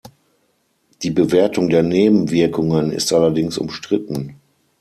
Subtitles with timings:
[1.03, 4.37] Die Bewertung der Nebenwirkungen ist allerdings umstritten.